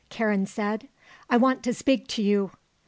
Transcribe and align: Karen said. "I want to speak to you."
Karen 0.09 0.47
said. 0.47 0.87
"I 1.29 1.37
want 1.37 1.61
to 1.61 1.75
speak 1.75 2.07
to 2.07 2.23
you." 2.23 2.49